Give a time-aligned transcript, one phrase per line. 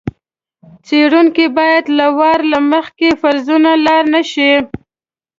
[0.85, 4.51] څېړونکی باید له وار له مخکې فرضونو لاړ نه شي.